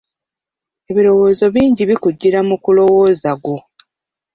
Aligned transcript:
Ebirowoozo 0.89 1.45
bingi 1.55 1.83
bikujjira 1.89 2.39
mu 2.47 2.55
kulowooza 2.63 3.31
gwo. 3.41 3.57